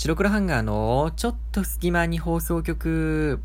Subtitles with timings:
[0.00, 3.40] 白黒ハンガーのちょっと隙間に放送局。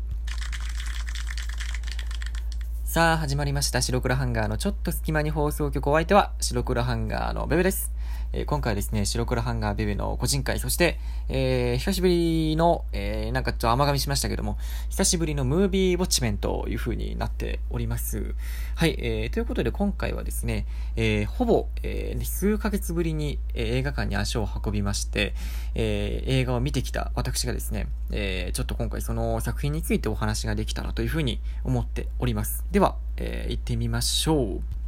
[2.84, 3.82] さあ、始まりました。
[3.82, 5.90] 白黒ハンガーのちょっと隙間に放送局。
[5.90, 7.93] お相手は白黒ハンガーのベベです。
[8.36, 14.58] え、今回ですね、白黒ハンガーベベの個人会、そして、えー、久しぶりの、えー、なんかちょっと甘噛みしましたけども、
[14.90, 18.34] 久しぶりのムービーウォッチメンという風になっております。
[18.74, 25.34] はい、えー、ということで今回はですね、えー、ほぼ、えー、数ヶ月ぶりに、えー、映画館に足を運びまして、
[25.76, 32.64] えー、映画を見てきた私がですね、えー、ちょっと今回その作品についてお話ができたらという風に思っております。
[32.72, 34.83] では、えー、行ってみましょう。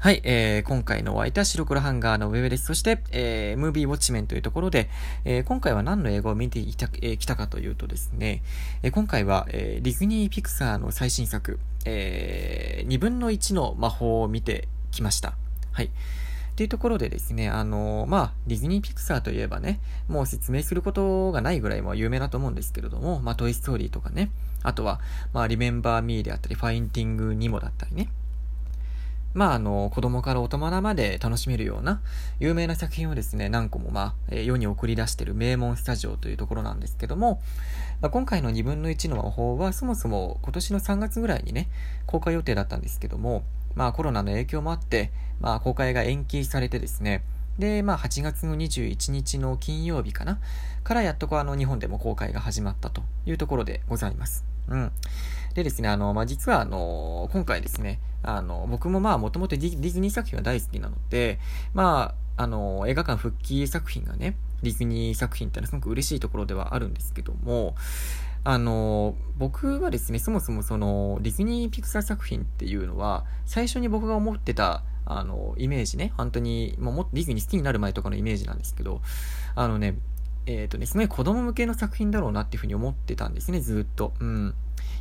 [0.00, 2.64] はい、えー、今回のお相手は白黒ハンガーのウェブです。
[2.64, 4.88] そして、えー、ムービーウォッチメンというところで、
[5.26, 8.42] えー、今回は何の映画を見てきた,、えー、たかというとですね、
[8.82, 15.34] えー、今回は、えー、ディズニーピクサーの最新作、えー、2分の1の魔法を見てきました。
[15.72, 15.84] はい。
[15.84, 15.90] っ
[16.56, 24.30] ていうところでですね、あのまあ、ディズニーピクサーといえばね、もう説明することがないぐらいも有名だと思うんですけれども、まあ、トイストーリーとかね、
[24.62, 24.98] あとは、
[25.34, 28.08] まあ、リメンバーミーであったり、ファインティングニモだったりね、
[29.32, 32.02] まあ、あの、子供から大人まで楽しめるような
[32.40, 37.40] 有名な作品をですね、何個もまあ、世に送り出している名門スタジオというところなんですけども、
[38.00, 41.68] まあ、今回の2分の1の魔法はそもそも今年の3月ぐらいにね、
[42.06, 47.22] 公開予定だったんですけども、まあコロナの影響もあって、まあ公開が延期されてですね、
[47.58, 50.40] で、まあ8月の21日の金曜日かな、
[50.82, 54.44] からやっとこあの日本でも公開が始まったというところでございます。
[54.70, 54.92] うん。
[55.54, 61.38] でですね、あの、まあ、実はあの、今回ですね、あの、僕もまあ、もともとディズニー作品は大好きなので、
[61.74, 67.74] まあ、あの、映画館復帰作品がね、ディズニー作品ってのはすごく嬉しいところではあるんですけども、
[68.44, 79.02] あの、僕はですね、そもそもその、ディズニーピクサー作品っていうのは、最初に僕が思ってた、あの、イメージね、本当に、もうディズニー好きになる前とかのイメージなんですけど、
[79.54, 79.96] あのね、
[80.50, 84.12] えっ、ー、とね、すごい子供向けの作品だろうなっていうふうに思ってたんですね、ずっと。
[84.20, 84.54] うん。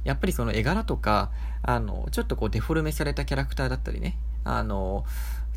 [0.03, 1.31] やっぱりその絵柄とか、
[1.63, 5.05] あの、ちょっとこうデフォルメされたキャラクターだったりね、あの、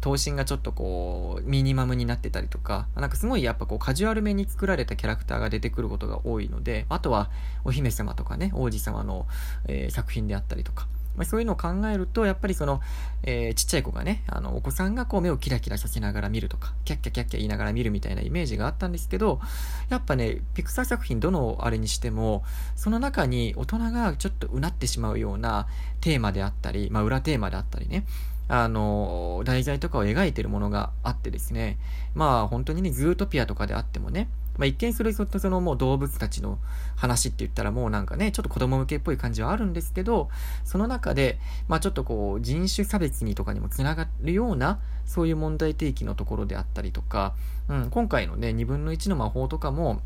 [0.01, 7.31] 頭身がちょっとこう、ミニマムになってたりとか、なんかすごいやっぱこうカジュアルめに作られたキャラクターが出てくることが多いので、あとは
[7.65, 9.27] お姫様とかね、王子様の、
[9.69, 12.81] えー、作品であったりとか、まあ、そういうのを考えると、やっぱりその、
[13.23, 19.41] えー、ちっちゃい子がね、あの、お子さんがこう目をキラキラさせながら見るとか、キャッキャキャッキャ言いながら見るみたいなイメージがあったんですけど、
[19.89, 22.45] やっぱね、ピクサー作品どのあれにしても、
[22.77, 25.67] その中に大人がちょっとうなってしまうような
[26.01, 28.05] テーマであったり、まあ裏テーマであったりね、
[28.49, 31.79] あの、題材とかを描いてるものがあってですね、
[32.15, 36.59] まあ本当にね、ズートピアとかであってもね、まあ、一見するそのもう動物たちの
[36.97, 40.29] 話って言ったらもうなんかね、ちょっと子供向けっぽい感じはあるんですけど、
[40.65, 47.35] その中で、まあちょっとこう人種差別にとかにもつながるような、そういう問題提起のところであったりとか、
[47.69, 50.03] うん、今回のね、2分の1の魔法とかも、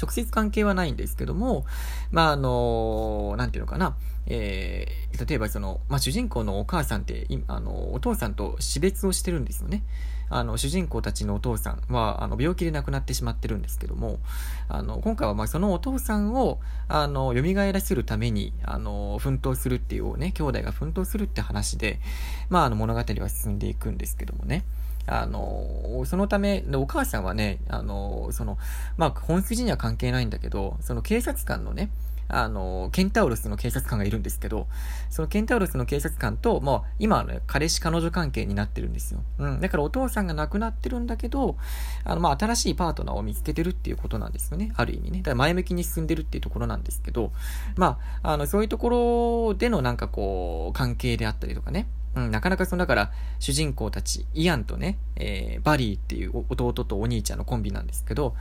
[0.00, 1.66] 直接関係はないんですけども、
[2.10, 9.82] まあ、あの、なんていうのかな、えー、例えばその、まあ、主人公のお母さんって、あの、お父さんと死別をしてるんですよね。
[10.30, 14.20] あの、主人公たちのお父さんは、あの、病気で亡くなってしまってるんですけども、
[14.68, 22.00] あの、今回はまあそのお父さんを、あの、蘇らせるために、あの、奮闘するっていうね、兄弟が奮闘するって話で、
[22.48, 24.64] まあ、あの、物語は進んでいくんですけどもね。
[25.06, 28.58] あの、そのため、お母さんはね、あの、その、
[28.96, 31.90] まあ、本筋には関係ないんだけど、その警察官のね、
[32.30, 34.66] あの、ケンタウロスの警察官がいるんですけど、
[35.10, 39.22] そのケンタウロスの警察官と、もう、今ね、彼氏彼女関係になってるんですよ。
[39.38, 39.60] うん。
[39.60, 41.56] だからお父さんが亡くなってるんだけど、
[42.04, 44.72] あの、まあ、新しいパートナーを見つけてるっていうことなんですよね。
[44.76, 45.18] ある意味ね。
[45.18, 47.32] だから前向きに進んでるっていうところなんですけど、
[47.76, 51.88] まあ、あの、そういうところでのなんかこう、関係であったりとかね。
[52.14, 58.34] うん、なかなかその、だから、主人公たち、イアンとね、えー、バリーっていう弟とお兄ちゃんのコンビなんですけど、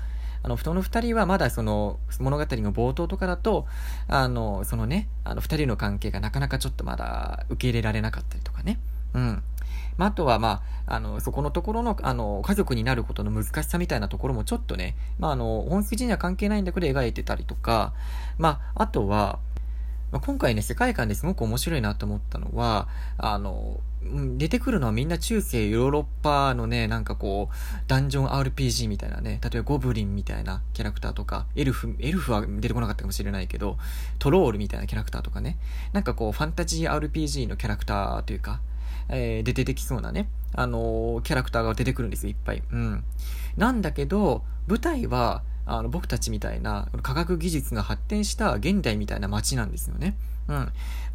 [0.43, 3.65] あの、人の二人はまだその、物語の冒頭とかだと、
[4.07, 8.79] あの、そのね、あの、二人の関係がなかなかちょっとまだ受け入れられなかったりとかね。
[9.13, 9.43] うん。
[9.97, 17.93] まあ、あとは、まあ、あの、そこのところの、あの、家族になることの難しさみたいなところもちょっとね、まあ、あの、本筋には関係ないんだけど描いてたりとか、
[18.37, 19.39] まあ、あとは、
[20.11, 23.79] まあ、今回ね、世界観ですごく面白いなと思ったのは、あの、
[24.37, 27.55] 出てくるのはみんな中世ヨーロッパのね、なんかこう、
[27.87, 33.77] ダンジョン RPG みたいなね、例えばゴブリンみたいなキャラクターとか、エルフ、エルフは出てこなかったかもしれないけど、
[34.17, 35.57] トロールみたいなキャラクターとかね、
[35.93, 38.61] なんかこう、ファンタジー RPG のキャラクターというか、
[39.09, 42.63] えー、で出てきそうなね、あのー、キャラクターが出てくるんですよ、いっぱい。
[42.71, 43.03] うん。
[43.57, 50.15] なんだけど、舞台は、あの、僕たちみたいな科学技術が発展した現代みたいな街なんですよね。
[50.47, 50.71] うん。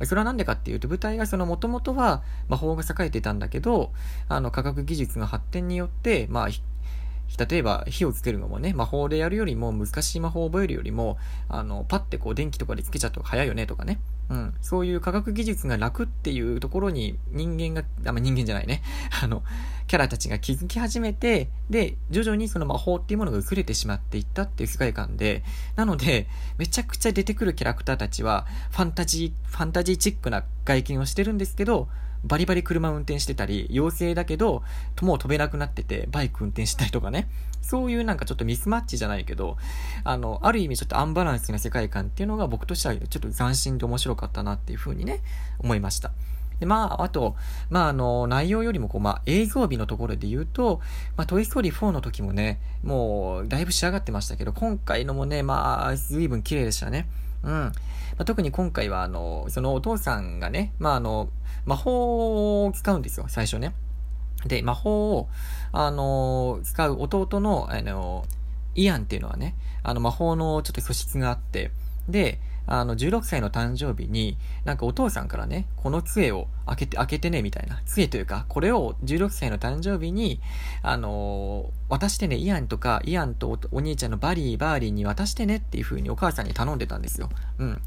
[0.06, 3.92] それは何でかっていうと、舞台がその元々は魔法が栄えてたんだけど、
[4.28, 11.18] あの、科学技術の発展によって、まあ、例えば火をつけるのもね、魔法でやるよりも難しい魔法を覚えるよりも、
[11.48, 13.98] あの、パッてこう電気とかでつけちゃった方が早いよねとかね。
[14.30, 14.54] うん。
[14.62, 18.82] そういう科学技術が楽っていうところに人間が、あ、ま、人間じゃないね。
[19.22, 19.42] あの、
[19.86, 25.44] キャラたちが気づき始めて、で、徐々にその魔法っていうものが薄れてしまっていったっていう世界観で、
[25.76, 26.26] なので、
[26.56, 31.88] めちゃくちゃ出てくるキャラクターたちは、ファンタジー、ファンタジーチックな外見をしてるんですけど、
[32.24, 34.62] バリバリ車運転してたり、妖精だけど、
[35.02, 37.28] もう飛べなくなってて、バイク運転したりとかね。
[37.60, 39.56] そういうなんかちょっとミスマッチじゃないけど、
[40.04, 45.22] あの、ある意味ちょっとアンバランスな世界観っていうのが僕としてはちょっと斬新で面白かったなっていうふうにね、
[45.58, 46.12] 思いました。
[46.60, 47.36] で、まあ、あと、
[47.70, 50.80] まあ、あの、内容よりも、こう、まあ、映像美のところで言うと、
[51.16, 57.08] まあ、トイストーリー4の時もね、もう、だいぶ仕上がってましたけど、今回のもね、まあ、随分綺麗でしたね。
[57.44, 57.50] うん。
[57.50, 57.72] ま
[58.18, 61.28] あ、特に今回は、あの、そのお父さんがね、まあ、あの、
[61.64, 63.74] 魔法を使うんですよ、最初ね。
[64.46, 65.28] で、魔法を、
[65.72, 68.24] あの、使う弟の、あの、
[68.74, 71.70] イアンっていうのはね、あの、魔法のちょっと素質があって、
[72.08, 77.80] で、あの、16歳の誕生日に、なんかお父さんからね、この杖を開けて、開けてね、みたいな。
[77.84, 80.40] 杖というか、これを16歳の誕生日に、
[80.82, 87.28] あのー、渡してね、イアンとか、イアンとお兄ちゃんのバリー、バーリーに渡してねっていう風にお母さんに頼んでたんですよ。
[87.58, 87.82] うん。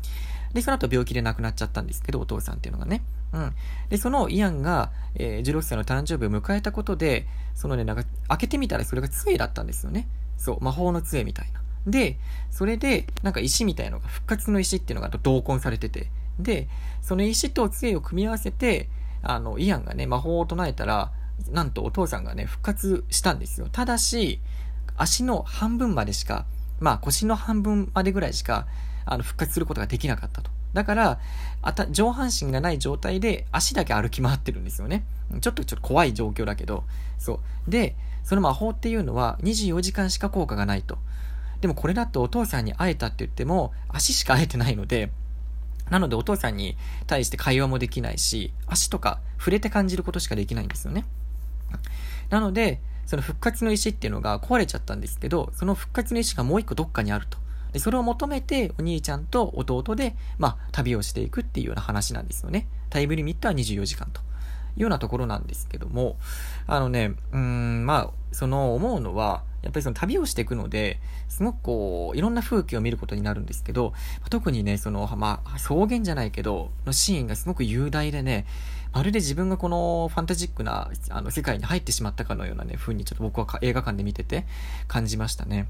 [0.54, 3.04] で、その後病気で亡くなっちゃったんですけど、お父さんっていうのがね。
[3.34, 3.54] うん。
[3.90, 10.08] で、そのイアンが、えー、16歳の誕生日を迎えたことで、そのね、なんか、開けてみたらそれが杖だったんですよね。
[10.38, 11.62] そう、魔法の杖みたいな。
[11.88, 12.20] で、
[12.52, 16.68] それで、なんか石みたいのが、復活の石っていうのが同梱されてて、で、
[17.02, 18.90] その石と杖を組み合わせて、
[19.24, 21.12] あの、イアンがね、魔法を唱えたら、
[21.50, 23.70] なんとお父さんがね、復活したんですよ。
[23.72, 24.42] ただし、
[24.98, 26.46] 足の半分までしか、
[26.80, 28.68] まあ腰の半分までぐらいしか、
[29.06, 30.52] あの、復活することができなかったと。
[30.74, 31.20] だから、
[31.62, 35.06] あた、上半身がない状態で足だけ歩き回ってるんですよね。
[35.42, 36.84] ちょっとちょっと怖い状況だけど、
[37.18, 37.72] そう。
[37.72, 40.98] で、その魔法っていうのは24時間しか効果がないと。
[41.62, 45.12] でもこれだとお父さんに会えたって言っても、足しか会えてないので、
[45.90, 46.78] なのでお父さんに
[47.08, 51.06] 対して会話もできないし、足とか触れて感じることしかできないんですよね。
[52.30, 57.38] なので、その復活の石っていうのが壊れちゃったんですけど、その復活の石がもう一個どっかにあると。
[57.72, 62.68] で、それを求めてお兄ちゃんと弟で、まあ、旅をしていくっていうような話なんですよね。
[62.90, 64.22] タイムリミットは24時間と。
[64.78, 66.18] いうようなところなんですけども、
[66.68, 70.98] あのね、うん、まあ、その思うのは、やっぱりその旅をしていくので、
[71.28, 73.92] すごくこう、いろんな風景を見ることになるんですけど、
[74.30, 78.46] 特にね、その、まあ、草原じゃないけど、のシーンがすごく雄大でね、
[78.94, 84.46] まるで自分がこのファンタジックな、あの、世界に入ってしまったかのようなね、風にちょっと僕は映画館で見てて
[84.88, 85.68] 感じましたね。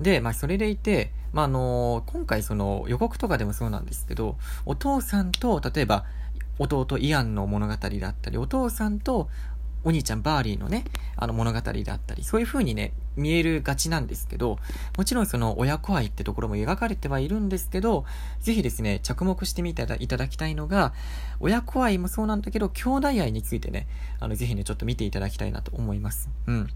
[0.00, 6.06] で、まあ、それでいて、まあ、あの今回その予告とかでもそうなんですけど、お父さんと、例えば、
[6.58, 9.28] 弟イアンの物語だったり、お父さんと
[9.82, 10.84] お兄ちゃんバーリーのね、
[11.16, 14.58] あの物語だったり、そういう風にね、見えるがちなんですけど、
[14.96, 18.04] もちろんその親子愛ってところも描かれてはいるんですけど、
[18.40, 20.92] ぜひですね、着目してみていただきたいのが、
[21.40, 23.88] 親子愛もそうなんだけど、兄弟愛についてね、
[24.20, 26.28] あの、ぜひね、ちょっと見ていただきたいなと思います。
[26.46, 26.68] うん。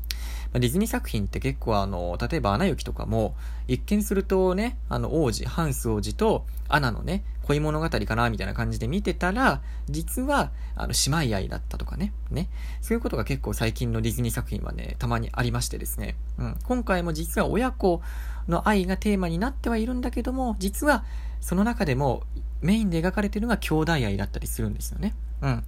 [0.53, 3.35] まディズニー作品って結構あの、例えばアナ雪とかも、
[3.67, 12.13] 一見するとね、あの、王子、ハンス王子とアナのね、恋物語かなみたいな感じで見てたら、実は、あの、姉妹愛だったとかね。
[12.31, 12.49] ね。
[12.81, 16.17] そういうことが結構最近のディズニー作品はね、たまにありましてですね。
[16.39, 16.59] うん。
[16.65, 18.03] 今回も実は親子
[18.49, 21.05] の愛がテーマになってはいるんだけども、実は、
[21.41, 22.23] その中でも
[22.63, 25.15] メインで描かれているのが兄弟愛だったりするんですよね。
[25.43, 25.65] うん。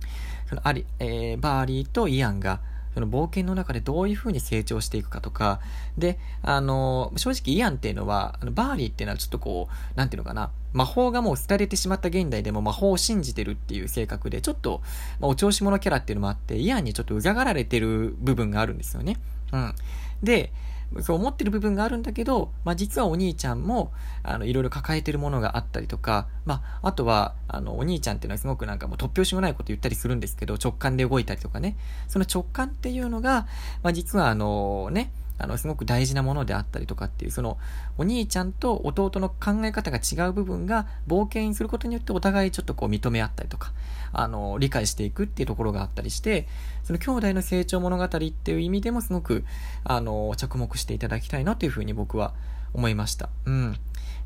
[0.49, 2.61] そのあり、えー、バーリーとイアンが、
[2.95, 5.61] その冒険の中でどういう風に成長していくかとか、
[5.99, 14.81] で、あの、正直イアンっていうのは、あのバーリーっていうのはちょっとこう、なんていうのかな、魔法がもう廃れてしまった現代でも魔法を信じてるっていう性格で、ちょっと、
[15.21, 19.19] まあ、お調子者キャラっていうのもあって、イアンにちょっとうざがられてる部分があるんですよね。
[19.53, 19.75] うん。
[20.23, 20.53] で、
[21.01, 23.93] そう思ってる部分があるんだけど、まあ、実はお兄ちゃんも、
[24.23, 31.77] あの、いろいろ抱えてるものがあったりとか、まあ、あとは、あの、お兄ちゃんっていうのはすごくなんかもう突拍子もないこと言ったりするんですけど、直感で動いたりとかね。
[32.09, 33.47] その直感っていうのが、
[33.83, 37.59] まあ、実はあの、ね、あの、すごく大事なものであったりとかっていう、その、
[37.99, 43.73] お兄ちゃんと弟の考え方が違う部分が冒険することによってお互いちょっとこう認め合ったりとか、
[44.13, 46.47] あの、理解していくっていうところがあったりして、
[46.85, 49.45] その兄弟の成長物語っていう意味でもすごく、
[49.85, 52.33] あの、着目していただきたいなというふうに僕は
[52.73, 53.29] 思いました。
[53.45, 53.77] うん。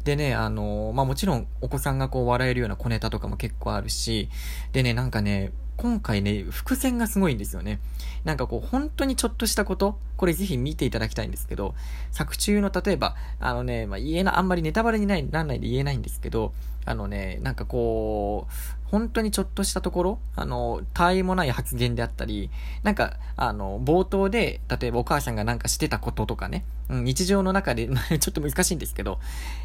[0.05, 4.31] でね、あの、まあ、もちろんお子さんがこう笑えるような小ネタとかも結構あるし、
[4.73, 7.80] でね、なんかね、今回ね、伏線がすごいんですよね。
[8.25, 11.75] なんかこう、本当にちょっとしたこと、これぜひ見ていただきたいんですけど、
[12.10, 16.52] 作中の例えば、あのね、まあ、言えな、あんまりネタバレにならないで言えないんですけど、
[16.84, 18.52] あのね、なんかこう、
[18.90, 22.50] 本当にちょっとしたところ、あの、他愛もない発言であったり、
[22.82, 27.88] なんか、あの、冒頭で、例えばお母さんがなんかしてたこととかね、うん、日常の中で
[28.20, 29.18] ちょっと難しいんですけど、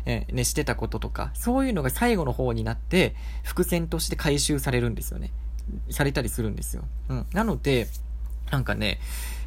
[0.06, 5.32] えー、ね、してたこととか、そういうのが最後の方になって、伏線として回収されるんですよね。
[5.90, 6.84] されたりするんですよ。
[7.10, 7.26] うん。
[7.34, 7.88] なので、
[8.52, 9.00] なんかね、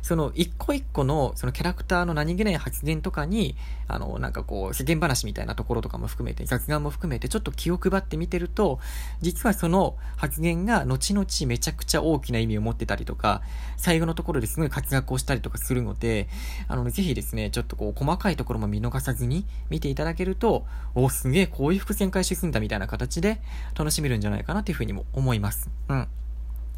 [0.02, 3.56] その一個一個のそのキャラクターの何気ない発言とかに、
[3.88, 8.78] あの、なんかこう、世間話みたいなところとかも含めて、雑談も含めて、ちょっと気を配って見てると、
[9.20, 13.42] 実はその発言が後々めちゃくちゃ大きな意味を持ってたりとか、
[13.76, 16.28] 最後のところですごい活躍をしたりとかするので、
[16.68, 23.40] あの、ぜひですね、ちょっとこう、細かいところも見逃さずに見ていただけると、お、すげえ、こういう伏線回収すんだみたいな形で
[23.76, 25.70] 楽しめるんじゃないかなっていうふうにも思います。
[25.88, 26.08] うん。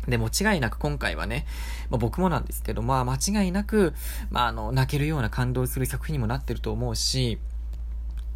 [0.09, 1.47] で、間違いなく今回はね、
[1.91, 3.95] まあ、僕もなんですけど、まあ間違いなく、
[4.31, 7.39] まああの、泣けるような感動する作品にもなってると思うし、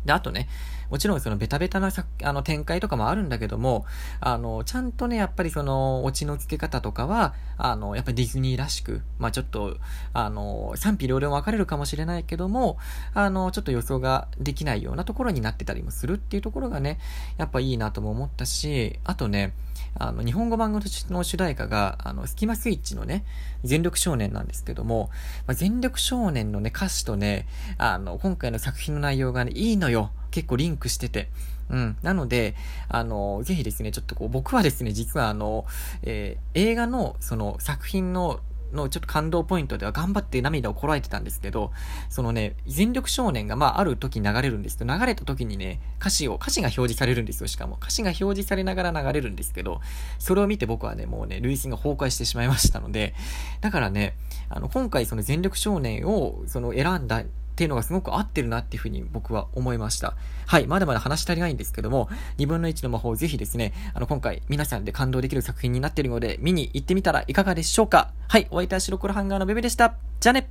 [0.04, 0.48] で、あとね、
[0.90, 3.86] もちろんそのベタベタなさあの展開とかもあるんだけども、
[4.20, 9.76] あの、ちゃんとね、やっぱりその、オチの付け方とかは、あの、やっぱりディズニーらしく、まあちょっと、
[10.12, 12.78] あの、賛否両論分かれるかもしれないけども、
[13.14, 16.98] あの、ちょっと予想ができないようなところになってたりもするっていうところがね、
[17.38, 19.54] やっぱいいなとも思ったし、あとね、
[19.96, 23.24] あの、日本語版の主題歌が、あの、スキマスイッチのね、
[23.62, 25.10] 全力少年なんですけども、
[25.46, 27.46] まあ、全力少年のね、歌詞とね、
[27.78, 30.10] あの、今回の作品の内容がね、いいのよ。
[30.34, 31.30] 結構リンクしてて。
[31.70, 31.96] うん。
[32.02, 32.56] なので、
[32.88, 35.64] あの、ぜひですね、ちょっとこう、僕はですね、実はあの、
[36.02, 38.40] えー、映画の、その、作品の
[38.74, 41.70] のちょっと感動ポイントでは頑張って涙をこらえてたんですけど、
[42.08, 47.78] そのね、全力少年がまあある時流れるんですけど、流れた時にね、歌詞を、歌詞が表示されるんですよ、しかも。
[47.80, 49.80] 歌詞が表示されながら流れるんですけど、
[50.18, 53.14] それを見て僕はね、もうね、類線が崩壊してしまいましたので、
[53.60, 54.16] だからね、
[54.48, 57.22] あの、今回その全力少年を、その選んだ
[57.54, 60.16] っていうのがすごく合ってるなっていうふうに僕は思いました。
[60.46, 62.08] はい、まだまだ話し足りないんですけども、
[62.38, 69.94] 2分の1の魔法ぜひですね、あの、今回皆さんで感動できる作品になっているので、見に行ってみたらいかがでしょうかはい、お相手は白黒ハンガーのベベでした。
[70.18, 70.48] じゃあね